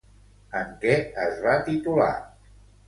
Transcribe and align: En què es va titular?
En 0.61 0.71
què 0.85 0.95
es 1.27 1.39
va 1.45 1.55
titular? 1.71 2.13